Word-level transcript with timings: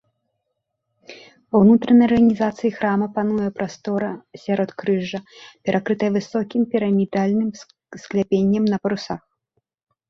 Ва 1.55 1.59
ўнутранай 1.63 2.07
арганізацыі 2.09 2.71
храма 2.79 3.07
пануе 3.17 3.49
прастора 3.59 4.09
сяродкрыжжа, 4.45 5.19
перакрытая 5.69 6.11
высокім 6.17 6.61
пірамідальным 6.75 7.49
скляпеннем 8.01 8.63
на 8.75 8.87
парусах. 8.87 9.21